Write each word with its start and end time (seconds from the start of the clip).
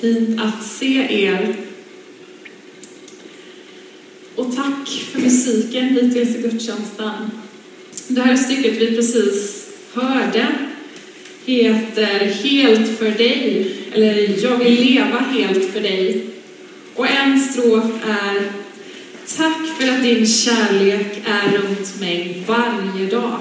Fint 0.00 0.40
att 0.40 0.64
se 0.66 1.24
er. 1.24 1.54
Och 4.34 4.56
tack 4.56 4.88
för 4.88 5.20
musiken 5.20 5.88
hittills 5.88 6.36
i 6.36 6.42
gudstjänsten. 6.42 7.30
Det 8.08 8.20
här 8.20 8.36
stycket 8.36 8.80
vi 8.80 8.96
precis 8.96 9.68
hörde 9.92 10.46
heter 11.44 12.18
Helt 12.18 12.98
för 12.98 13.10
dig, 13.10 13.72
eller 13.92 14.44
Jag 14.44 14.56
vill 14.56 14.84
leva 14.84 15.18
helt 15.18 15.72
för 15.72 15.80
dig. 15.80 16.26
Och 16.94 17.06
en 17.10 17.40
strof 17.40 17.84
är 18.06 18.52
Tack 19.36 19.66
för 19.78 19.88
att 19.88 20.02
din 20.02 20.26
kärlek 20.26 21.22
är 21.26 21.58
runt 21.58 22.00
mig 22.00 22.44
varje 22.46 23.06
dag. 23.06 23.38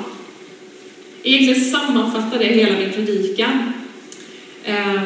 Egentligen 1.23 1.71
sammanfattar 1.71 2.39
det 2.39 2.45
hela 2.45 2.79
min 2.79 2.91
predikan. 2.91 3.73
Eh, 4.69 5.03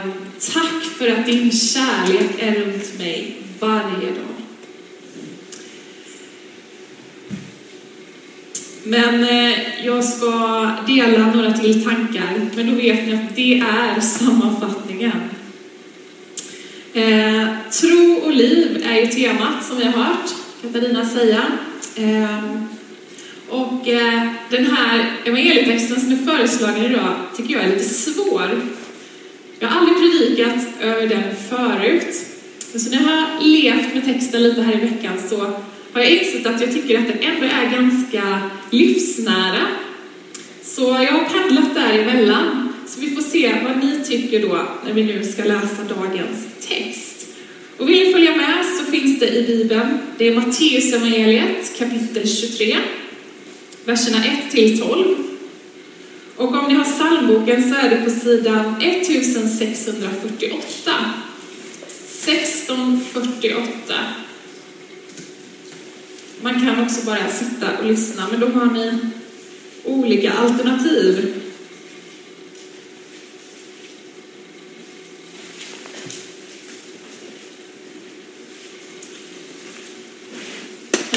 tack 0.54 0.84
för 0.98 1.08
att 1.12 1.26
din 1.26 1.52
kärlek 1.52 2.30
är 2.40 2.52
runt 2.52 2.98
mig 2.98 3.36
varje 3.60 4.10
dag. 4.10 4.34
Men 8.84 9.24
eh, 9.24 9.86
jag 9.86 10.04
ska 10.04 10.72
dela 10.88 11.32
några 11.32 11.54
till 11.54 11.84
tankar, 11.84 12.50
men 12.56 12.70
då 12.70 12.76
vet 12.76 13.08
ni 13.08 13.14
att 13.14 13.36
det 13.36 13.60
är 13.60 14.00
sammanfattningen. 14.00 15.22
Eh, 16.94 17.48
tro 17.72 18.22
och 18.26 18.34
liv 18.34 18.84
är 18.86 19.02
ju 19.02 19.08
temat 19.08 19.66
som 19.66 19.78
vi 19.78 19.84
har 19.84 19.92
hört 19.92 20.30
Katarina 20.62 21.06
säga. 21.06 21.44
Ehm, 21.96 22.68
och 23.50 23.88
eh, 23.88 24.28
den 24.50 24.66
här 24.66 25.12
evangelietexten 25.26 26.00
som 26.00 26.12
är 26.12 26.38
föreslagen 26.38 26.86
idag 26.86 27.16
tycker 27.38 27.54
jag 27.54 27.64
är 27.64 27.70
lite 27.70 27.90
svår. 27.90 28.50
Jag 29.64 29.70
har 29.70 29.80
aldrig 29.80 29.98
predikat 29.98 30.66
över 30.82 31.08
den 31.08 31.24
förut. 31.50 32.16
Så 32.76 32.90
när 32.90 32.98
jag 32.98 33.08
har 33.08 33.44
levt 33.44 33.94
med 33.94 34.06
texten 34.06 34.44
lite 34.44 34.62
här 34.62 34.74
i 34.74 34.86
veckan 34.86 35.14
så 35.30 35.38
har 35.94 36.02
jag 36.02 36.10
insett 36.12 36.46
att 36.46 36.62
jag 36.62 36.74
tycker 36.74 37.00
att 37.00 37.08
den 37.08 37.20
ändå 37.20 37.46
är 37.46 37.72
ganska 37.72 38.40
livsnära. 38.70 39.68
Så 40.64 40.82
jag 40.82 41.12
har 41.12 41.30
paddlat 41.30 41.76
däremellan. 41.76 42.74
Så 42.88 43.02
vi 43.02 43.16
får 43.16 43.22
se 43.22 43.56
vad 43.64 43.84
ni 43.84 44.04
tycker 44.04 44.42
då 44.42 44.68
när 44.86 44.94
vi 44.94 45.04
nu 45.04 45.24
ska 45.24 45.44
läsa 45.44 45.84
dagens 45.90 46.48
text. 46.68 47.28
Och 47.78 47.90
vill 47.90 48.08
ni 48.08 48.14
följa 48.14 48.36
med 48.36 48.66
så 48.66 48.92
finns 48.92 49.20
det 49.20 49.30
i 49.30 49.44
Bibeln. 49.48 50.00
Det 50.18 50.28
är 50.28 50.36
Matteus 50.36 50.94
evangeliet 50.94 51.78
kapitel 51.80 52.28
23, 52.28 52.78
verserna 53.86 54.18
1 54.26 54.52
till 54.52 54.80
12. 54.80 55.33
Och 56.38 56.56
om 56.56 56.68
ni 56.68 56.74
har 56.74 56.84
psalmboken 56.84 57.70
så 57.70 57.76
är 57.76 57.90
det 57.90 57.98
på 58.06 58.10
sidan 58.12 58.82
1648. 58.82 60.62
1648. 62.28 63.96
Man 66.42 66.54
kan 66.54 66.86
också 66.86 67.06
bara 67.06 67.30
sitta 67.30 67.78
och 67.78 67.86
lyssna, 67.86 68.28
men 68.32 68.40
då 68.40 68.48
har 68.48 68.66
ni 68.66 69.00
olika 69.84 70.34
alternativ. 70.34 71.40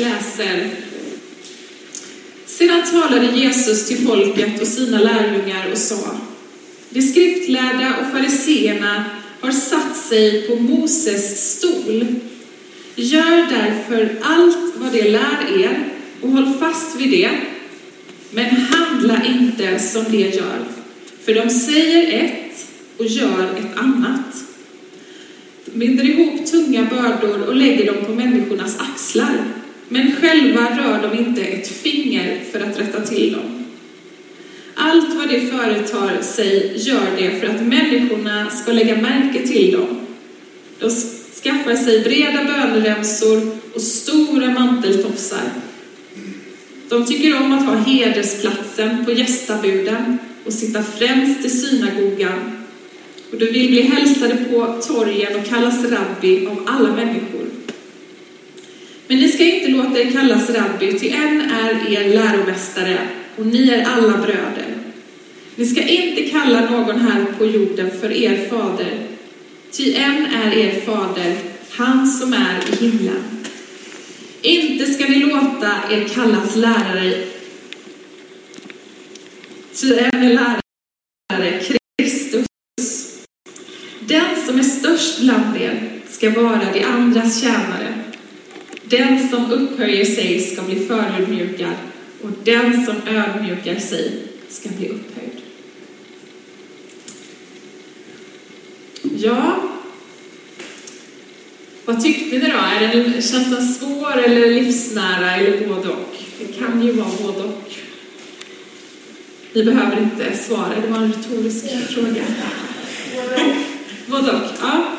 läser. 0.00 0.85
Sedan 2.66 2.82
talade 2.82 3.26
Jesus 3.26 3.88
till 3.88 4.06
folket 4.06 4.60
och 4.60 4.66
sina 4.66 4.98
lärjungar 4.98 5.70
och 5.72 5.78
sa 5.78 6.16
De 6.90 7.02
skriftlärda 7.02 7.94
och 8.00 8.12
fariseerna 8.12 9.04
har 9.40 9.50
satt 9.50 9.96
sig 9.96 10.48
på 10.48 10.56
Moses 10.56 11.52
stol. 11.52 12.06
Gör 12.94 13.36
därför 13.36 14.16
allt 14.22 14.74
vad 14.76 14.92
de 14.92 15.02
lär 15.02 15.62
er 15.62 15.88
och 16.20 16.30
håll 16.30 16.54
fast 16.60 16.96
vid 16.96 17.10
det. 17.10 17.30
Men 18.30 18.56
handla 18.56 19.24
inte 19.24 19.78
som 19.78 20.04
de 20.10 20.18
gör, 20.18 20.58
för 21.24 21.34
de 21.34 21.50
säger 21.50 22.24
ett 22.24 22.66
och 22.96 23.06
gör 23.06 23.44
ett 23.58 23.78
annat. 23.78 24.44
De 25.64 25.78
binder 25.78 26.04
ihop 26.04 26.46
tunga 26.46 26.84
bördor 26.84 27.42
och 27.42 27.56
lägger 27.56 27.86
dem 27.86 28.04
på 28.04 28.12
människornas 28.12 28.76
axlar, 28.78 29.44
men 29.88 30.16
själva 30.16 30.60
rör 30.60 31.08
de 31.10 31.18
inte 31.18 31.42
ett 31.42 31.68
finger 31.68 32.40
för 32.52 32.60
att 32.60 32.80
rätta 32.80 33.00
till 33.00 33.32
dem. 33.32 33.64
Allt 34.74 35.14
vad 35.14 35.28
de 35.28 35.40
företar 35.40 36.22
sig 36.22 36.72
gör 36.76 37.06
det 37.18 37.40
för 37.40 37.46
att 37.46 37.62
människorna 37.62 38.50
ska 38.50 38.72
lägga 38.72 38.96
märke 38.96 39.46
till 39.46 39.72
dem. 39.72 40.00
De 40.78 40.90
skaffar 41.42 41.76
sig 41.76 42.00
breda 42.00 42.44
böneremsor 42.44 43.58
och 43.74 43.80
stora 43.80 44.50
manteltofsar. 44.50 45.50
De 46.88 47.06
tycker 47.06 47.42
om 47.42 47.52
att 47.52 47.66
ha 47.66 47.74
hedersplatsen 47.74 49.04
på 49.04 49.12
gästabuden 49.12 50.18
och 50.44 50.52
sitta 50.52 50.82
främst 50.82 51.44
i 51.44 51.50
synagogan. 51.50 52.66
Och 53.32 53.38
de 53.38 53.46
vill 53.46 53.68
bli 53.68 53.82
hälsade 53.82 54.36
på 54.36 54.80
torgen 54.88 55.40
och 55.40 55.46
kallas 55.46 55.84
rabbi 55.84 56.46
av 56.46 56.62
alla 56.66 56.92
människor. 56.92 57.55
Men 59.06 59.18
ni 59.18 59.28
ska 59.28 59.44
inte 59.44 59.68
låta 59.68 60.00
er 60.00 60.10
kallas 60.12 60.50
rabbi, 60.50 60.98
till 60.98 61.14
en 61.14 61.40
är 61.40 61.92
er 61.92 62.14
läromästare 62.14 62.98
och 63.36 63.46
ni 63.46 63.68
är 63.68 63.84
alla 63.84 64.18
bröder. 64.18 64.74
Ni 65.56 65.66
ska 65.66 65.82
inte 65.82 66.22
kalla 66.22 66.70
någon 66.70 67.00
här 67.00 67.24
på 67.38 67.46
jorden 67.46 67.90
för 68.00 68.12
er 68.12 68.48
fader, 68.48 68.98
ty 69.70 69.94
en 69.94 70.26
är 70.26 70.58
er 70.58 70.80
fader, 70.80 71.36
han 71.70 72.06
som 72.06 72.32
är 72.32 72.60
i 72.72 72.84
himlen. 72.84 73.22
Inte 74.42 74.86
ska 74.86 75.08
ni 75.08 75.18
låta 75.18 75.72
er 75.90 76.08
kallas 76.14 76.56
lärare, 76.56 77.14
ty 79.80 79.92
en 79.92 80.22
är 80.22 80.34
lärare, 80.34 81.60
Kristus. 81.96 82.46
Den 84.00 84.46
som 84.46 84.58
är 84.58 84.62
störst 84.62 85.20
bland 85.20 85.56
er 85.56 85.90
ska 86.08 86.30
vara 86.30 86.72
de 86.72 86.84
andras 86.84 87.40
tjänare. 87.40 87.95
Den 88.88 89.28
som 89.28 89.52
upphöjer 89.52 90.04
sig 90.04 90.40
ska 90.40 90.62
bli 90.62 90.86
förödmjukad 90.86 91.74
och 92.22 92.30
den 92.44 92.86
som 92.86 92.94
ödmjukar 93.06 93.80
sig 93.80 94.12
ska 94.48 94.68
bli 94.68 94.88
upphöjd. 94.88 95.40
Ja, 99.18 99.62
vad 101.84 102.04
tyckte 102.04 102.38
ni 102.38 102.48
då? 102.48 102.58
Är 102.58 102.80
den, 102.80 103.12
känns 103.12 103.50
den 103.50 103.68
svår 103.68 104.22
eller 104.22 104.50
livsnära 104.50 105.36
eller 105.36 105.68
både 105.68 105.88
och? 105.88 106.16
Det 106.38 106.58
kan 106.58 106.82
ju 106.82 106.92
vara 106.92 107.08
både 107.22 107.42
och. 107.42 107.72
Ni 109.52 109.64
behöver 109.64 109.98
inte 110.02 110.36
svara, 110.36 110.80
det 110.82 110.88
var 110.88 110.98
en 110.98 111.12
retorisk 111.12 111.64
fråga. 111.88 112.22
Både 114.06 114.32
och, 114.32 114.50
ja. 114.60 114.92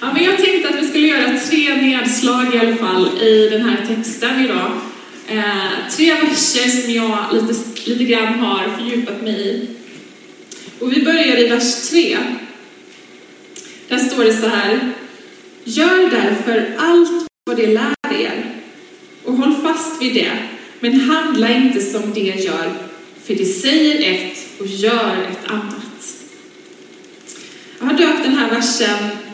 Ja, 0.00 0.12
men 0.12 0.24
jag 0.24 0.38
tänkte 0.38 0.68
att 0.68 0.75
tre 1.50 1.76
nedslag 1.76 2.54
i 2.54 2.58
alla 2.58 2.76
fall 2.76 3.22
i 3.22 3.48
den 3.48 3.62
här 3.62 3.86
texten 3.86 4.44
idag. 4.44 4.70
Eh, 5.28 5.90
tre 5.96 6.14
verser 6.14 6.68
som 6.68 6.92
jag 6.92 7.18
lite, 7.32 7.54
lite 7.90 8.04
grann 8.04 8.38
har 8.38 8.76
fördjupat 8.78 9.22
mig 9.22 9.48
i. 9.48 9.68
Och 10.78 10.92
vi 10.92 11.04
börjar 11.04 11.38
i 11.38 11.48
vers 11.48 11.90
3. 11.90 12.18
Där 13.88 13.98
står 13.98 14.24
det 14.24 14.36
så 14.36 14.48
här. 14.48 14.92
Gör 15.64 16.10
därför 16.10 16.76
allt 16.78 17.26
vad 17.44 17.56
det 17.56 17.66
lär 17.66 17.94
er 18.10 18.54
och 19.24 19.34
håll 19.34 19.54
fast 19.54 20.02
vid 20.02 20.14
det, 20.14 20.32
men 20.80 21.00
handla 21.00 21.50
inte 21.50 21.80
som 21.80 22.14
det 22.14 22.20
gör, 22.20 22.72
för 23.26 23.34
det 23.34 23.44
säger 23.44 24.14
ett 24.14 24.38
och 24.60 24.66
gör 24.66 25.26
ett 25.30 25.50
annat. 25.50 26.14
Jag 27.78 27.86
har 27.86 27.98
döpt 27.98 28.22
den 28.24 28.34
här 28.34 28.50
versen 28.50 29.25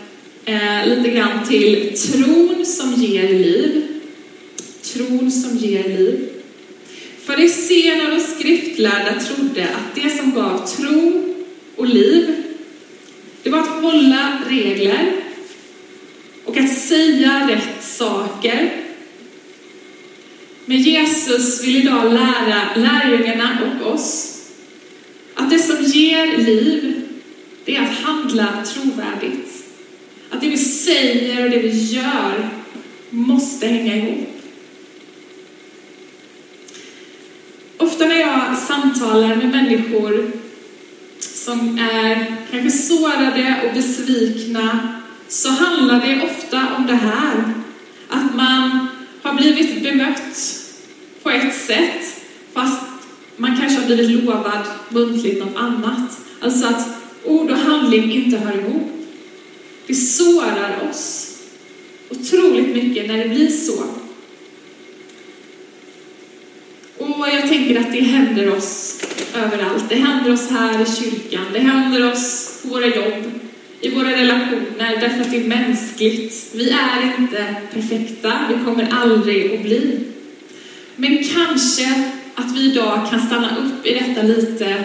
eh, 0.44 0.86
lite 0.86 1.10
grann 1.10 1.48
till 1.48 1.98
tron 1.98 2.66
som 2.66 2.94
ger 2.94 3.28
liv. 3.28 3.83
Tron 4.83 5.30
som 5.30 5.56
ger 5.56 5.89
liv. 5.89 6.28
Fariséerna 7.24 8.15
och 8.15 8.22
skriftlärda 8.22 9.21
trodde 9.21 9.65
att 9.65 9.94
det 9.94 10.10
som 10.10 10.34
gav 10.34 10.66
tro 10.66 11.34
och 11.77 11.86
liv, 11.86 12.42
det 13.42 13.50
var 13.50 13.59
att 13.59 13.83
hålla 13.83 14.39
regler 14.48 15.12
och 16.45 16.56
att 16.56 16.78
säga 16.78 17.48
rätt 17.50 17.84
saker. 17.84 18.72
Men 20.65 20.78
Jesus 20.78 21.65
vill 21.65 21.77
idag 21.77 22.12
lära 22.12 22.74
lärjungarna 22.77 23.59
och 23.80 23.95
oss 23.95 24.38
att 25.34 25.50
det 25.50 25.59
som 25.59 25.84
ger 25.84 26.36
liv, 26.38 27.03
det 27.65 27.77
är 27.77 27.83
att 27.83 27.98
handla 27.98 28.65
trovärdigt. 28.65 29.61
Att 30.33 30.41
det 30.41 30.49
vi 30.49 30.59
säger 30.59 31.45
och 31.45 31.51
det 31.51 31.59
vi 31.59 31.84
gör 31.84 32.49
måste 33.11 33.67
hänga 33.67 33.97
ihop. 33.97 34.29
Ofta 37.77 38.07
när 38.07 38.21
jag 38.21 38.59
samtalar 38.59 39.37
med 39.37 39.51
människor 39.51 40.31
som 41.19 41.79
är 41.79 42.37
kanske 42.51 42.71
sårade 42.71 43.61
och 43.67 43.75
besvikna, 43.75 44.79
så 45.29 45.49
handlar 45.49 46.07
det 46.07 46.23
ofta 46.23 46.77
om 46.77 46.87
det 46.87 46.95
här. 46.95 47.55
Att 48.09 48.34
man 48.34 48.89
har 49.23 49.34
blivit 49.34 49.83
bemött 49.83 50.59
på 51.23 51.31
ett 51.31 51.55
sätt, 51.55 52.23
fast 52.53 52.83
man 53.37 53.57
kanske 53.57 53.81
har 53.81 53.87
blivit 53.87 54.25
lovad 54.25 54.67
muntligt 54.89 55.45
något 55.45 55.57
annat. 55.57 56.21
Alltså 56.41 56.67
att 56.67 56.89
ord 57.25 57.51
och 57.51 57.59
handling 57.59 58.13
inte 58.13 58.37
hör 58.39 58.59
ihop. 58.59 58.91
Det 59.87 59.95
sårar 59.95 60.89
oss 60.91 61.33
otroligt 62.11 62.69
mycket 62.69 63.07
när 63.07 63.19
det 63.19 63.29
blir 63.29 63.49
så. 63.49 63.84
Och 66.99 67.29
jag 67.29 67.49
tänker 67.49 67.81
att 67.81 67.93
det 67.93 68.01
händer 68.01 68.57
oss 68.57 69.01
överallt. 69.34 69.84
Det 69.89 69.95
händer 69.95 70.33
oss 70.33 70.51
här 70.51 70.83
i 70.83 70.87
kyrkan, 70.87 71.45
det 71.53 71.59
händer 71.59 72.13
oss 72.13 72.59
på 72.63 72.69
våra 72.69 72.87
jobb, 72.87 73.31
i 73.81 73.91
våra 73.91 74.11
relationer, 74.11 75.01
därför 75.01 75.21
att 75.21 75.31
det 75.31 75.37
är 75.37 75.49
mänskligt. 75.49 76.51
Vi 76.55 76.71
är 76.71 77.15
inte 77.19 77.55
perfekta, 77.73 78.33
vi 78.49 78.65
kommer 78.65 78.89
aldrig 78.91 79.55
att 79.55 79.63
bli. 79.63 80.01
Men 80.97 81.25
kanske 81.25 82.11
att 82.34 82.57
vi 82.57 82.73
idag 82.73 83.11
kan 83.11 83.27
stanna 83.27 83.57
upp 83.57 83.87
i 83.87 83.95
detta 83.95 84.23
lite 84.23 84.84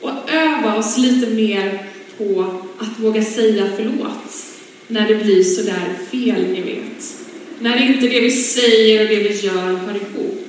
och 0.00 0.30
öva 0.30 0.74
oss 0.74 0.98
lite 0.98 1.30
mer 1.30 1.86
på 2.18 2.60
att 2.78 3.00
våga 3.00 3.24
säga 3.24 3.68
förlåt 3.76 4.46
när 4.88 5.08
det 5.08 5.14
blir 5.14 5.44
sådär 5.44 5.94
fel, 6.10 6.46
ni 6.52 6.60
vet. 6.60 7.14
När 7.58 7.82
inte 7.82 8.08
det 8.08 8.20
vi 8.20 8.30
säger 8.30 9.02
och 9.02 9.08
det 9.08 9.28
vi 9.28 9.40
gör 9.40 9.76
hör 9.76 9.94
ihop. 9.94 10.46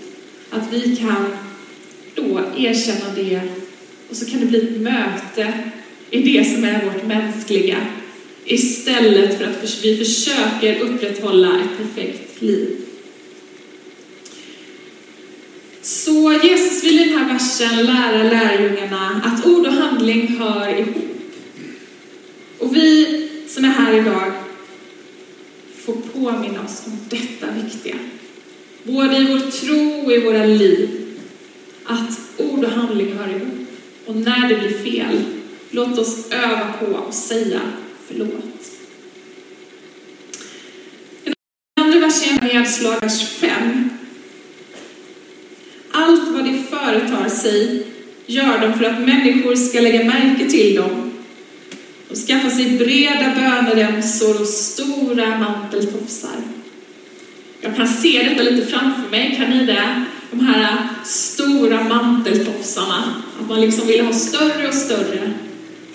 Att 0.50 0.74
vi 0.74 0.96
kan 0.96 1.26
då 2.16 2.42
erkänna 2.58 3.16
det 3.16 3.42
och 4.10 4.16
så 4.16 4.26
kan 4.26 4.40
det 4.40 4.46
bli 4.46 4.60
ett 4.60 4.82
möte 4.82 5.54
i 6.10 6.22
det 6.22 6.46
som 6.46 6.64
är 6.64 6.86
vårt 6.86 7.08
mänskliga 7.08 7.78
istället 8.46 9.38
för 9.38 9.46
att 9.46 9.84
vi 9.84 9.98
försöker 9.98 10.80
upprätthålla 10.80 11.48
ett 11.48 11.78
perfekt 11.78 12.42
liv. 12.42 12.78
Så 15.82 16.40
Jesus 16.44 16.84
vill 16.84 17.00
i 17.00 17.04
den 17.04 17.18
här 17.18 17.34
versen 17.34 17.86
lära 17.86 18.24
lärjungarna 18.24 19.22
att 19.24 19.46
ord 19.46 19.68
och 19.68 19.74
handling 19.74 20.28
hör 20.28 20.80
ihop. 20.80 21.25
Och 22.66 22.76
vi 22.76 23.30
som 23.48 23.66
är 23.66 23.70
här 23.70 23.94
idag 23.94 24.34
får 25.86 25.94
påminna 25.94 26.64
oss 26.64 26.84
om 26.86 26.98
detta 27.10 27.48
viktiga. 27.64 27.96
Både 28.84 29.18
i 29.18 29.26
vår 29.26 29.52
tro 29.52 30.06
och 30.06 30.12
i 30.12 30.20
våra 30.20 30.46
liv. 30.46 30.90
Att 31.84 32.20
ord 32.38 32.64
och 32.64 32.72
handling 32.72 33.18
hör 33.18 33.30
ihop. 33.30 33.68
Och 34.06 34.16
när 34.16 34.50
det 34.50 34.56
blir 34.56 34.78
fel, 34.78 35.24
låt 35.70 35.98
oss 35.98 36.32
öva 36.32 36.74
på 36.80 36.98
att 36.98 37.16
säga 37.16 37.62
förlåt. 38.08 38.72
Den 41.24 41.34
andra 41.82 42.00
versen 42.00 42.38
är 42.38 42.54
nedslag 42.54 43.02
vers 43.02 43.30
5. 43.30 43.90
Allt 45.92 46.34
vad 46.34 46.46
de 46.46 46.64
företar 46.64 47.30
sig 47.30 47.88
gör 48.26 48.60
de 48.60 48.74
för 48.74 48.86
att 48.86 49.00
människor 49.00 49.56
ska 49.56 49.80
lägga 49.80 50.04
märke 50.04 50.50
till 50.50 50.76
dem 50.76 51.05
och 52.16 52.28
skaffa 52.28 52.50
sig 52.50 52.78
breda 52.78 53.34
böneremsor 53.36 54.42
och 54.42 54.48
stora 54.48 55.40
manteltofsar. 55.40 56.42
Jag 57.62 57.76
kan 57.76 57.88
se 57.88 58.24
detta 58.24 58.44
lite 58.44 58.68
framför 58.68 59.12
mig, 59.12 59.36
kan 59.38 59.50
ni 59.50 59.66
det? 59.66 60.04
De 60.32 60.40
här 60.40 60.88
stora 61.06 61.84
manteltofsarna. 61.84 63.24
Att 63.40 63.48
man 63.50 63.62
liksom 63.62 63.88
ville 63.88 64.04
ha 64.04 64.14
större 64.14 64.68
och 64.68 64.74
större 64.74 65.34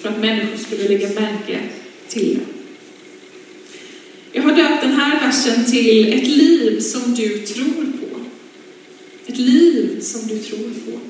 för 0.01 0.09
att 0.09 0.21
människor 0.21 0.57
skulle 0.57 0.89
lägga 0.89 1.09
märke 1.09 1.59
till 2.09 2.39
det. 2.39 2.45
Jag 4.33 4.43
har 4.43 4.57
döpt 4.57 4.83
den 4.83 4.93
här 4.93 5.27
versen 5.27 5.65
till 5.65 6.13
ett 6.13 6.27
liv 6.27 6.81
som 6.81 7.15
du 7.15 7.39
tror 7.39 7.85
på. 7.85 8.21
Ett 9.27 9.39
liv 9.39 10.01
som 10.01 10.29
du 10.29 10.39
tror 10.39 10.59
på. 10.59 11.01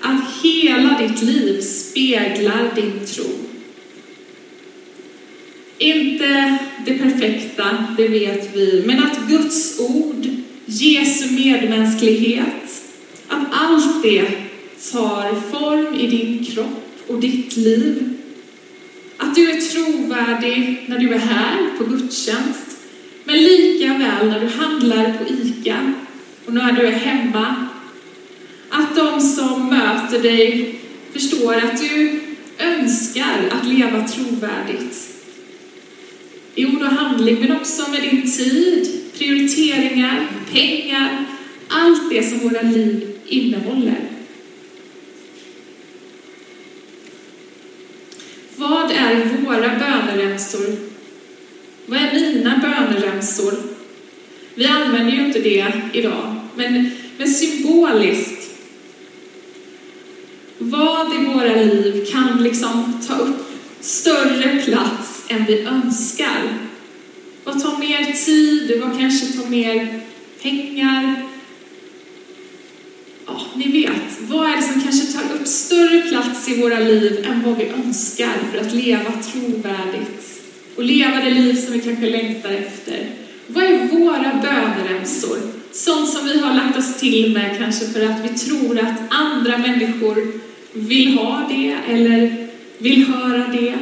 Att 0.00 0.20
hela 0.42 0.98
ditt 0.98 1.22
liv 1.22 1.60
speglar 1.60 2.74
din 2.74 3.06
tro. 3.06 3.51
Inte 5.82 6.58
det 6.86 6.98
perfekta, 6.98 7.86
det 7.96 8.08
vet 8.08 8.56
vi, 8.56 8.82
men 8.86 9.02
att 9.02 9.28
Guds 9.28 9.80
ord, 9.80 10.26
Jesu 10.66 11.34
medmänsklighet, 11.34 12.82
att 13.28 13.46
allt 13.50 14.02
det 14.02 14.26
tar 14.92 15.50
form 15.50 15.94
i 15.94 16.06
din 16.06 16.44
kropp 16.44 17.02
och 17.06 17.20
ditt 17.20 17.56
liv. 17.56 18.08
Att 19.16 19.34
du 19.34 19.50
är 19.50 19.60
trovärdig 19.60 20.84
när 20.86 20.98
du 20.98 21.14
är 21.14 21.18
här 21.18 21.78
på 21.78 21.84
gudstjänst, 21.84 22.66
men 23.24 23.36
lika 23.36 23.86
väl 23.86 24.28
när 24.28 24.40
du 24.40 24.46
handlar 24.46 25.12
på 25.12 25.24
ICA 25.32 25.92
och 26.46 26.54
när 26.54 26.72
du 26.72 26.86
är 26.86 26.92
hemma. 26.92 27.68
Att 28.70 28.96
de 28.96 29.20
som 29.20 29.68
möter 29.68 30.22
dig 30.22 30.74
förstår 31.12 31.54
att 31.54 31.80
du 31.80 32.20
önskar 32.58 33.50
att 33.50 33.66
leva 33.66 34.08
trovärdigt 34.08 35.21
i 36.54 36.66
ord 36.66 36.82
och 36.82 36.88
handling, 36.88 37.40
men 37.40 37.56
också 37.56 37.90
med 37.90 38.02
din 38.02 38.30
tid, 38.30 39.00
prioriteringar, 39.18 40.26
pengar, 40.52 41.24
allt 41.68 42.10
det 42.10 42.22
som 42.22 42.38
våra 42.38 42.62
liv 42.62 43.08
innehåller. 43.26 44.00
Vad 48.56 48.90
är 48.90 49.24
våra 49.44 49.78
böneremsor? 49.78 50.76
Vad 51.86 51.98
är 51.98 52.12
mina 52.12 52.58
böneremsor? 52.58 53.54
Vi 54.54 54.66
använder 54.66 55.12
ju 55.12 55.26
inte 55.26 55.40
det 55.40 55.72
idag, 55.92 56.36
men, 56.56 56.90
men 57.18 57.28
symboliskt. 57.28 58.50
Vad 60.58 61.14
i 61.14 61.18
våra 61.18 61.56
liv 61.56 62.06
kan 62.12 62.42
liksom 62.42 63.00
ta 63.08 63.14
upp 63.14 63.52
större 63.80 64.62
plats 64.64 65.01
än 65.32 65.44
vi 65.44 65.62
önskar? 65.62 66.58
Vad 67.44 67.62
tar 67.62 67.78
mer 67.78 68.12
tid? 68.12 68.80
Vad 68.82 68.98
kanske 68.98 69.26
tar 69.26 69.50
mer 69.50 70.00
pengar? 70.42 71.22
Ja, 73.26 73.40
ni 73.54 73.72
vet, 73.72 74.20
vad 74.20 74.50
är 74.50 74.56
det 74.56 74.62
som 74.62 74.80
kanske 74.80 75.18
tar 75.18 75.34
upp 75.34 75.46
större 75.46 76.00
plats 76.00 76.48
i 76.48 76.60
våra 76.60 76.78
liv 76.78 77.26
än 77.30 77.42
vad 77.42 77.56
vi 77.56 77.64
önskar 77.64 78.34
för 78.52 78.58
att 78.58 78.74
leva 78.74 79.12
trovärdigt 79.12 80.42
och 80.76 80.84
leva 80.84 81.16
det 81.16 81.30
liv 81.30 81.54
som 81.54 81.72
vi 81.72 81.80
kanske 81.80 82.10
längtar 82.10 82.50
efter? 82.50 83.06
Vad 83.46 83.64
är 83.64 83.86
våra 83.86 84.40
böneremsor? 84.42 85.38
Sånt 85.72 86.08
som 86.08 86.26
vi 86.26 86.40
har 86.40 86.54
lagt 86.54 86.78
oss 86.78 86.96
till 87.00 87.32
med 87.32 87.58
kanske 87.58 87.86
för 87.86 88.06
att 88.06 88.24
vi 88.24 88.38
tror 88.38 88.78
att 88.78 89.00
andra 89.08 89.58
människor 89.58 90.40
vill 90.72 91.18
ha 91.18 91.48
det 91.50 91.76
eller 91.88 92.48
vill 92.78 93.06
höra 93.06 93.46
det. 93.48 93.78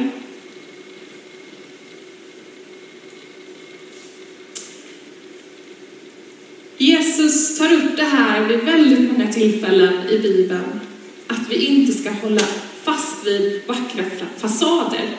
Jesus 6.81 7.57
tar 7.57 7.73
upp 7.73 7.90
det 8.01 8.07
här 8.07 8.47
vid 8.47 8.59
väldigt 8.59 9.11
många 9.11 9.31
tillfällen 9.31 9.93
i 10.09 10.19
Bibeln, 10.19 10.79
att 11.27 11.49
vi 11.49 11.55
inte 11.55 11.93
ska 11.93 12.09
hålla 12.09 12.41
fast 12.83 13.27
vid 13.27 13.61
vackra 13.67 14.03
fasader. 14.37 15.09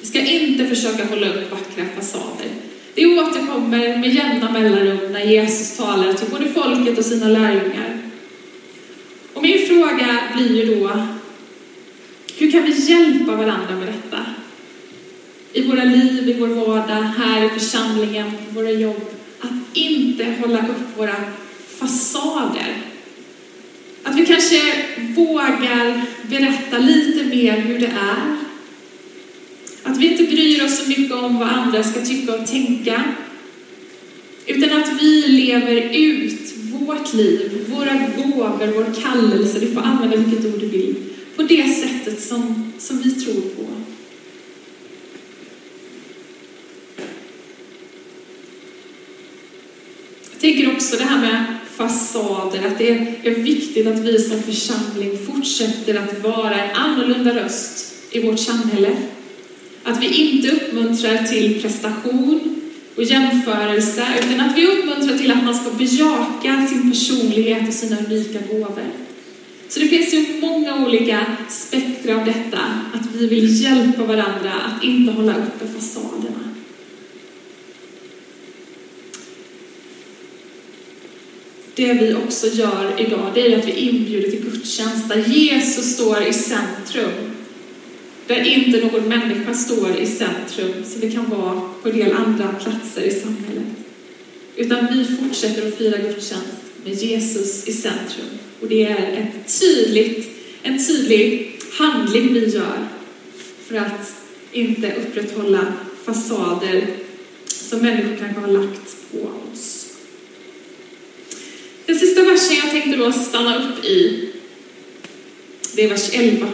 Vi 0.00 0.06
ska 0.06 0.20
inte 0.20 0.66
försöka 0.66 1.04
hålla 1.04 1.28
upp 1.28 1.50
vackra 1.50 1.84
fasader. 1.96 2.48
Det 2.94 3.06
återkommer 3.06 3.96
med 3.98 4.14
jämna 4.14 4.50
mellanrum 4.50 5.12
när 5.12 5.24
Jesus 5.24 5.76
talar 5.76 6.12
till 6.12 6.30
både 6.30 6.48
folket 6.48 6.98
och 6.98 7.04
sina 7.04 7.28
lärjungar. 7.28 7.98
Och 9.34 9.42
min 9.42 9.66
fråga 9.66 10.18
blir 10.36 10.64
ju 10.64 10.74
då, 10.74 11.06
hur 12.36 12.52
kan 12.52 12.62
vi 12.62 12.90
hjälpa 12.90 13.36
varandra 13.36 13.76
med 13.78 13.88
detta? 13.88 14.26
I 15.52 15.62
våra 15.62 15.84
liv, 15.84 16.28
i 16.28 16.32
vår 16.32 16.46
vardag, 16.46 17.02
här 17.02 17.46
i 17.46 17.48
församlingen, 17.48 18.30
på 18.30 18.54
våra 18.54 18.70
jobb. 18.70 19.10
Att 19.40 19.76
inte 19.76 20.34
hålla 20.40 20.58
upp 20.58 20.98
våra 20.98 21.14
fasader. 21.80 22.76
Att 24.02 24.16
vi 24.16 24.26
kanske 24.26 24.60
vågar 25.16 26.02
berätta 26.22 26.78
lite 26.78 27.24
mer 27.24 27.60
hur 27.60 27.78
det 27.78 27.86
är. 27.86 28.36
Att 29.82 29.96
vi 29.98 30.12
inte 30.12 30.24
bryr 30.24 30.64
oss 30.64 30.78
så 30.78 30.88
mycket 30.88 31.12
om 31.12 31.38
vad 31.38 31.48
andra 31.48 31.82
ska 31.82 32.00
tycka 32.00 32.34
och 32.34 32.46
tänka. 32.46 33.04
Utan 34.46 34.82
att 34.82 35.02
vi 35.02 35.26
lever 35.28 35.96
ut 35.96 36.54
vårt 36.72 37.14
liv, 37.14 37.66
våra 37.68 37.92
gåvor, 37.92 38.72
vår 38.74 39.02
kallelse, 39.02 39.58
du 39.58 39.74
får 39.74 39.80
använda 39.80 40.16
vilket 40.16 40.54
ord 40.54 40.60
du 40.60 40.68
vill, 40.68 40.94
på 41.36 41.42
det 41.42 41.68
sättet 41.68 42.22
som, 42.22 42.72
som 42.78 42.98
vi 43.02 43.10
tror 43.10 43.40
på. 43.40 43.66
Jag 50.32 50.40
tänker 50.40 50.72
också 50.72 50.96
det 50.96 51.04
här 51.04 51.20
med 51.20 51.59
fasader, 51.80 52.66
att 52.66 52.78
det 52.78 52.88
är 53.22 53.34
viktigt 53.34 53.86
att 53.86 53.98
vi 53.98 54.18
som 54.18 54.42
församling 54.42 55.18
fortsätter 55.26 55.94
att 55.94 56.22
vara 56.22 56.54
en 56.54 56.76
annorlunda 56.76 57.34
röst 57.34 57.94
i 58.10 58.20
vårt 58.20 58.38
samhälle. 58.38 58.90
Att 59.84 60.02
vi 60.02 60.06
inte 60.06 60.50
uppmuntrar 60.50 61.24
till 61.24 61.62
prestation 61.62 62.60
och 62.96 63.02
jämförelse, 63.02 64.04
utan 64.18 64.40
att 64.40 64.58
vi 64.58 64.66
uppmuntrar 64.66 65.18
till 65.18 65.30
att 65.30 65.44
man 65.44 65.54
ska 65.54 65.70
bejaka 65.70 66.66
sin 66.68 66.90
personlighet 66.90 67.68
och 67.68 67.74
sina 67.74 67.96
unika 67.98 68.38
gåvor. 68.52 68.90
Så 69.68 69.80
det 69.80 69.88
finns 69.88 70.14
ju 70.14 70.40
många 70.40 70.86
olika 70.86 71.26
spektra 71.48 72.16
av 72.16 72.24
detta, 72.24 72.58
att 72.94 73.14
vi 73.14 73.26
vill 73.26 73.62
hjälpa 73.62 74.04
varandra 74.04 74.52
att 74.52 74.84
inte 74.84 75.12
hålla 75.12 75.32
uppe 75.32 75.66
fasaderna. 75.74 76.49
Det 81.80 81.92
vi 81.92 82.14
också 82.14 82.46
gör 82.46 82.94
idag, 82.98 83.30
det 83.34 83.46
är 83.46 83.58
att 83.58 83.66
vi 83.66 83.72
inbjuder 83.72 84.30
till 84.30 84.42
gudstjänst 84.42 85.08
där 85.08 85.16
Jesus 85.16 85.94
står 85.94 86.22
i 86.22 86.32
centrum. 86.32 87.30
Där 88.26 88.44
inte 88.44 88.80
någon 88.80 89.08
människa 89.08 89.54
står 89.54 89.96
i 89.96 90.06
centrum, 90.06 90.84
som 90.84 91.00
det 91.00 91.10
kan 91.10 91.30
vara 91.30 91.60
på 91.82 91.88
en 91.88 91.96
del 91.96 92.12
andra 92.12 92.54
platser 92.62 93.02
i 93.02 93.10
samhället. 93.10 93.64
Utan 94.56 94.86
vi 94.92 95.04
fortsätter 95.04 95.68
att 95.68 95.78
fira 95.78 95.98
gudstjänst 95.98 96.56
med 96.84 96.94
Jesus 96.94 97.68
i 97.68 97.72
centrum. 97.72 98.28
Och 98.60 98.68
det 98.68 98.82
är 98.82 99.12
ett 99.12 99.60
tydligt, 99.60 100.30
en 100.62 100.86
tydlig 100.86 101.52
handling 101.72 102.34
vi 102.34 102.48
gör 102.48 102.88
för 103.66 103.76
att 103.76 104.12
inte 104.52 104.92
upprätthålla 104.92 105.72
fasader 106.04 106.86
som 107.46 107.78
människor 107.78 108.16
kanske 108.16 108.40
har 108.40 108.52
lagt 108.52 108.96
på 109.12 109.18
oss. 109.52 109.79
Den 111.90 111.98
sista 111.98 112.22
versen 112.22 112.56
jag 112.56 112.70
tänkte 112.70 112.96
då 112.96 113.12
stanna 113.12 113.56
upp 113.58 113.84
i, 113.84 114.28
det 115.74 115.84
är 115.84 115.88
vers 115.88 116.10
11. 116.12 116.48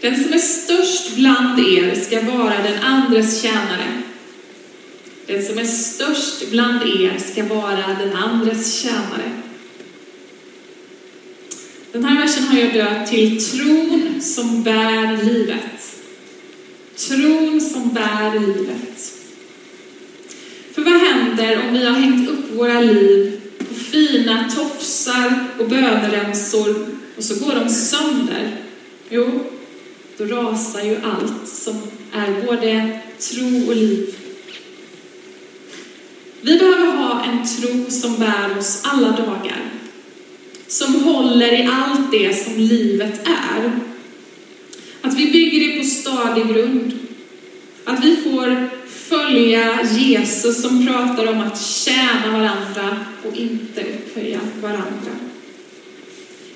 Den 0.00 0.22
som 0.24 0.32
är 0.32 0.38
störst 0.38 1.16
bland 1.16 1.60
er 1.60 1.94
ska 1.94 2.22
vara 2.22 2.62
den 2.62 2.82
andres 2.82 3.42
tjänare. 3.42 4.02
Den 5.26 5.46
som 5.46 5.58
är 5.58 5.64
störst 5.64 6.50
bland 6.50 6.82
er 6.82 7.18
ska 7.32 7.44
vara 7.44 7.96
den 7.98 8.16
andres 8.16 8.82
tjänare. 8.82 9.42
Den 11.92 12.04
här 12.04 12.20
versen 12.22 12.44
har 12.44 12.58
jag 12.58 12.74
döpt 12.74 13.10
till 13.10 13.44
tron 13.44 14.20
som 14.20 14.62
bär 14.62 15.24
livet. 15.24 15.96
Tron 16.96 17.60
som 17.60 17.94
bär 17.94 18.40
livet. 18.40 19.12
För 20.72 20.82
vad 20.82 21.00
händer 21.00 21.68
om 21.68 21.74
vi 21.74 21.84
har 21.84 21.92
hängt 21.92 22.30
upp 22.30 22.52
våra 22.54 22.80
liv 22.80 23.40
fina 23.96 24.50
tofsar 24.50 25.44
och 25.58 25.68
böneremsor 25.68 26.86
och 27.16 27.24
så 27.24 27.44
går 27.44 27.54
de 27.54 27.68
sönder? 27.68 28.56
Jo, 29.08 29.44
då 30.18 30.24
rasar 30.24 30.82
ju 30.82 30.96
allt 30.96 31.48
som 31.48 31.82
är 32.12 32.46
både 32.46 33.00
tro 33.18 33.68
och 33.68 33.76
liv. 33.76 34.14
Vi 36.40 36.58
behöver 36.58 36.86
ha 36.86 37.24
en 37.24 37.46
tro 37.46 37.90
som 37.90 38.16
bär 38.16 38.58
oss 38.58 38.80
alla 38.84 39.10
dagar 39.10 39.70
som 40.66 40.94
håller 40.94 41.52
i 41.52 41.68
allt 41.72 42.10
det 42.10 42.44
som 42.44 42.54
livet 42.56 43.20
är. 43.24 43.72
Att 45.00 45.14
vi 45.14 45.32
bygger 45.32 45.66
det 45.66 45.78
på 45.78 45.84
stadig 45.84 46.48
grund. 46.48 46.98
Att 47.84 48.04
vi 48.04 48.16
får 48.16 48.70
följa 49.08 49.82
Jesus 49.82 50.62
som 50.62 50.86
pratar 50.86 51.26
om 51.26 51.40
att 51.40 51.60
tjäna 51.60 52.32
varandra 52.32 52.96
och 53.24 53.36
inte 53.36 53.80
upphöja 53.80 54.40
varandra. 54.62 55.12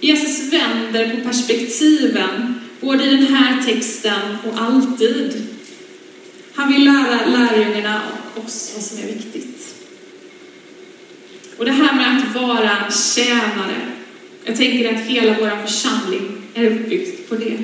Jesus 0.00 0.52
vänder 0.52 1.16
på 1.16 1.28
perspektiven, 1.28 2.60
både 2.80 3.04
i 3.04 3.16
den 3.16 3.34
här 3.34 3.62
texten 3.62 4.36
och 4.46 4.60
alltid. 4.60 5.46
Han 6.54 6.72
vill 6.72 6.84
lära 6.84 7.26
lärjungarna 7.26 8.02
och 8.34 8.44
oss 8.44 8.72
vad 8.74 8.84
som 8.84 8.98
är 8.98 9.12
viktigt. 9.12 9.74
Och 11.56 11.64
det 11.64 11.72
här 11.72 11.94
med 11.94 12.18
att 12.18 12.42
vara 12.42 12.90
tjänare, 13.14 13.80
jag 14.44 14.56
tänker 14.56 14.94
att 14.94 15.00
hela 15.00 15.36
vår 15.40 15.66
församling 15.66 16.42
är 16.54 16.66
uppbyggd 16.66 17.28
på 17.28 17.34
det. 17.34 17.58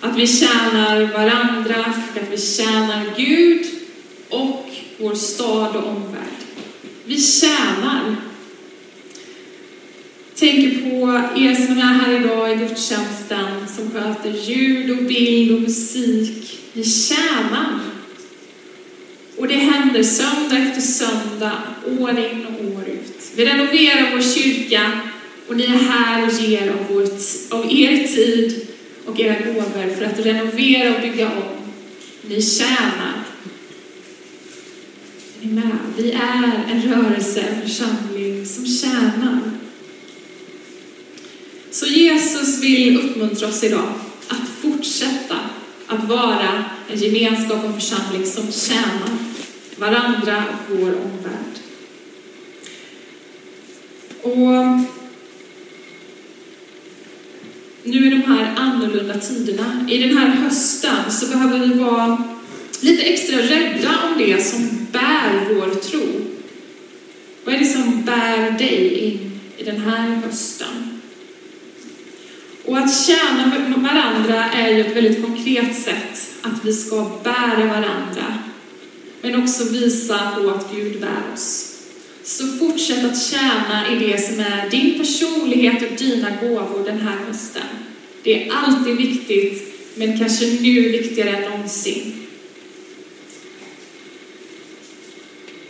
Att 0.00 0.16
vi 0.16 0.26
tjänar 0.26 1.12
varandra, 1.12 1.84
att 1.84 2.32
vi 2.32 2.38
tjänar 2.38 3.04
Gud 3.16 3.71
vår 5.12 5.18
stad 5.18 5.76
och 5.76 5.88
omvärld. 5.88 6.42
Vi 7.04 7.20
tjänar. 7.20 8.16
Tänker 10.34 10.90
på 10.90 11.06
er 11.40 11.54
som 11.54 11.78
är 11.78 11.82
här 11.82 12.20
idag 12.20 12.52
i 12.52 12.56
gudstjänsten, 12.56 13.68
som 13.76 13.90
sköter 13.90 14.30
ljud 14.30 14.90
och 14.90 15.04
bild 15.04 15.52
och 15.54 15.60
musik. 15.60 16.60
Vi 16.72 16.84
tjänar. 16.84 17.80
Och 19.38 19.48
det 19.48 19.54
händer 19.54 20.02
söndag 20.02 20.58
efter 20.58 20.80
söndag, 20.80 21.62
år 22.00 22.10
in 22.10 22.46
och 22.46 22.76
år 22.76 22.88
ut. 22.88 23.32
Vi 23.36 23.46
renoverar 23.46 24.10
vår 24.12 24.22
kyrka 24.22 25.00
och 25.48 25.56
ni 25.56 25.64
är 25.64 25.68
här 25.68 26.26
och 26.26 26.32
ger 26.32 26.70
av, 26.70 26.86
vår, 26.90 27.02
av 27.58 27.72
er 27.72 28.06
tid 28.06 28.66
och 29.06 29.20
era 29.20 29.40
gåvor 29.46 29.94
för 29.94 30.04
att 30.04 30.26
renovera 30.26 30.94
och 30.94 31.00
bygga 31.00 31.26
om. 31.26 31.72
Ni 32.22 32.42
tjänar. 32.42 33.31
Är? 35.62 36.02
Vi 36.02 36.12
är 36.12 36.64
en 36.70 36.82
rörelse, 36.82 37.40
en 37.40 37.62
församling 37.62 38.46
som 38.46 38.66
tjänar. 38.66 39.40
Så 41.70 41.86
Jesus 41.86 42.62
vill 42.62 42.98
uppmuntra 42.98 43.48
oss 43.48 43.64
idag 43.64 43.92
att 44.28 44.48
fortsätta 44.62 45.36
att 45.86 46.08
vara 46.08 46.64
en 46.88 46.98
gemenskap 46.98 47.64
och 47.64 47.74
församling 47.74 48.26
som 48.26 48.52
tjänar 48.52 49.10
varandra 49.76 50.44
och 50.70 50.76
vår 50.78 50.94
omvärld. 50.94 51.58
Och 54.22 54.88
nu 57.84 58.06
i 58.06 58.10
de 58.10 58.22
här 58.22 58.54
annorlunda 58.56 59.14
tiderna, 59.14 59.86
i 59.90 59.98
den 59.98 60.18
här 60.18 60.28
hösten, 60.28 61.10
så 61.10 61.26
behöver 61.26 61.58
vi 61.58 61.74
vara 61.74 62.22
lite 62.82 63.02
extra 63.02 63.38
rädda 63.38 63.90
om 64.04 64.18
det 64.18 64.42
som 64.44 64.86
bär 64.92 65.54
vår 65.54 65.74
tro. 65.74 66.02
Vad 67.44 67.54
är 67.54 67.58
det 67.58 67.64
som 67.64 68.02
bär 68.02 68.50
dig 68.58 68.98
in 68.98 69.40
i 69.56 69.64
den 69.64 69.80
här 69.80 70.08
hösten? 70.08 71.00
Och 72.64 72.78
att 72.78 73.06
tjäna 73.06 73.52
varandra 73.76 74.44
är 74.44 74.70
ju 74.70 74.80
ett 74.80 74.96
väldigt 74.96 75.22
konkret 75.26 75.76
sätt 75.76 76.30
att 76.42 76.64
vi 76.64 76.72
ska 76.72 77.10
bära 77.24 77.66
varandra, 77.66 78.38
men 79.20 79.42
också 79.42 79.64
visa 79.64 80.30
på 80.30 80.50
att 80.50 80.72
Gud 80.74 81.00
bär 81.00 81.34
oss. 81.34 81.68
Så 82.24 82.46
fortsätt 82.46 83.04
att 83.04 83.22
tjäna 83.22 83.92
i 83.92 84.06
det 84.06 84.18
som 84.18 84.40
är 84.40 84.70
din 84.70 84.98
personlighet 84.98 85.82
och 85.82 85.98
dina 85.98 86.30
gåvor 86.42 86.84
den 86.84 87.00
här 87.00 87.16
hösten. 87.28 87.62
Det 88.22 88.48
är 88.48 88.52
alltid 88.52 88.96
viktigt, 88.96 89.74
men 89.94 90.18
kanske 90.18 90.46
nu 90.46 90.88
viktigare 90.88 91.30
än 91.30 91.50
någonsin. 91.50 92.21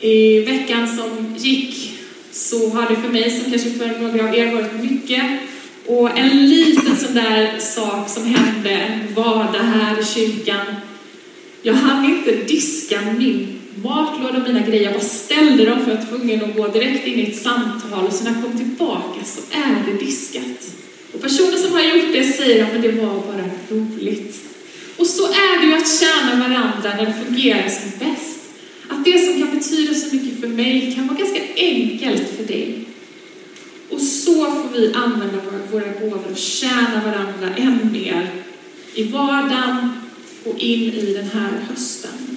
I 0.02 0.40
veckan 0.40 0.96
som 0.96 1.36
gick 1.38 1.98
så 2.32 2.70
har 2.70 2.90
det 2.90 2.96
för 2.96 3.08
mig, 3.08 3.30
som 3.30 3.50
kanske 3.50 3.70
för 3.70 3.86
några 3.86 4.28
av 4.28 4.34
er, 4.34 4.54
varit 4.54 4.90
mycket. 4.90 5.22
Och 5.86 6.18
en 6.18 6.48
liten 6.50 6.96
sån 6.96 7.14
där 7.14 7.58
sak 7.58 8.08
som 8.08 8.24
hände 8.24 8.98
var 9.14 9.52
det 9.52 9.58
här 9.58 10.00
i 10.00 10.04
kyrkan. 10.04 10.66
Jag 11.62 11.74
hann 11.74 12.04
inte 12.04 12.32
diska 12.32 13.00
min 13.18 13.60
matlåda 13.82 14.38
och 14.38 14.48
mina 14.48 14.66
grejer. 14.66 14.82
Jag 14.82 14.92
bara 14.92 15.02
ställde 15.02 15.64
dem 15.64 15.84
för 15.84 15.90
jag 15.90 15.98
var 15.98 16.06
tvungen 16.06 16.44
att 16.44 16.56
gå 16.56 16.68
direkt 16.68 17.06
in 17.06 17.18
i 17.18 17.22
ett 17.22 17.42
samtal 17.42 18.06
och 18.06 18.12
så 18.12 18.24
när 18.24 18.32
jag 18.32 18.42
kom 18.42 18.58
tillbaka 18.58 19.24
så 19.24 19.40
är 19.50 19.92
det 19.92 20.04
diskat. 20.04 20.70
Och 21.12 21.22
personer 21.22 21.56
som 21.56 21.72
har 21.72 21.80
gjort 21.80 22.12
det 22.12 22.24
säger 22.24 22.64
att 22.64 22.82
det 22.82 22.92
var 22.92 23.14
bara 23.14 23.44
roligt. 23.70 24.36
Och 24.96 25.06
så 25.06 25.26
är 25.26 25.60
det 25.60 25.66
ju 25.66 25.74
att 25.74 26.00
tjäna 26.00 26.48
varandra 26.48 26.96
när 26.96 27.06
det 27.06 27.24
fungerar 27.26 27.68
som 27.68 27.90
bäst. 27.98 28.38
Att 28.88 29.04
det 29.04 29.18
som 29.18 29.42
kan 29.42 29.51
betyda 29.62 29.94
så 29.94 30.16
mycket 30.16 30.40
för 30.40 30.48
mig 30.48 30.92
kan 30.94 31.06
vara 31.06 31.18
ganska 31.18 31.42
enkelt 31.56 32.36
för 32.36 32.44
dig. 32.44 32.84
Och 33.90 34.00
så 34.00 34.44
får 34.44 34.68
vi 34.72 34.92
använda 34.94 35.38
våra 35.72 35.88
gåvor 36.00 36.24
och 36.30 36.36
tjäna 36.36 37.02
varandra 37.04 37.56
än 37.56 37.92
mer 37.92 38.30
i 38.94 39.02
vardagen 39.02 39.90
och 40.44 40.58
in 40.58 40.92
i 40.92 41.14
den 41.14 41.30
här 41.30 41.50
hösten. 41.68 42.36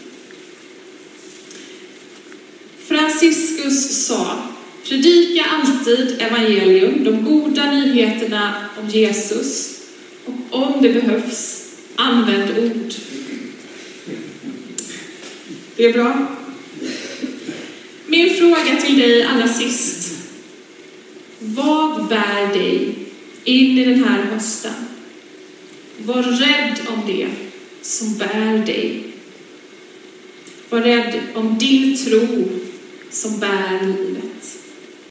Franciscus 2.87 4.05
sa, 4.05 4.37
predika 4.83 5.45
alltid 5.45 6.21
evangelium, 6.21 7.03
de 7.03 7.23
goda 7.23 7.71
nyheterna 7.71 8.53
om 8.79 8.89
Jesus. 8.89 9.79
Och 10.25 10.33
om 10.49 10.81
det 10.81 10.93
behövs, 10.93 11.65
använd 11.95 12.57
ord. 12.57 12.93
Det 15.75 15.85
är 15.85 15.93
bra. 15.93 16.34
Min 18.15 18.35
fråga 18.35 18.81
till 18.81 18.99
dig 18.99 19.23
allra 19.23 19.47
sist 19.47 20.17
Vad 21.39 22.07
bär 22.07 22.53
dig 22.53 22.95
in 23.43 23.77
i 23.77 23.85
den 23.85 24.03
här 24.03 24.23
hösten. 24.23 24.73
Var 25.97 26.23
rädd 26.23 26.79
om 26.87 27.01
det 27.07 27.27
som 27.81 28.17
bär 28.17 28.65
dig. 28.65 29.03
Var 30.69 30.81
rädd 30.81 31.21
om 31.33 31.57
din 31.57 31.97
tro 31.97 32.49
som 33.09 33.39
bär 33.39 33.87
liv. 33.87 34.14